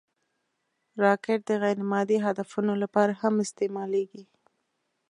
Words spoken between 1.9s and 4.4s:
مادي هدفونو لپاره هم استعمالېږي